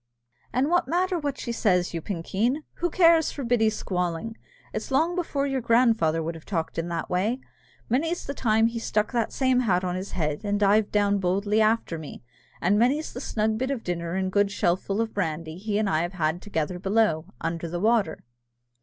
[0.51, 2.63] "And what matter what she says, you pinkeen?
[2.77, 4.35] Who cares for Biddy's squalling?
[4.73, 7.39] It's long before your grandfather would have talked in that way.
[7.87, 11.61] Many's the time he stuck that same hat on his head, and dived down boldly
[11.61, 12.23] after me;
[12.61, 16.01] and many's the snug bit of dinner and good shellful of brandy he and I
[16.01, 18.23] have had together below, under the water."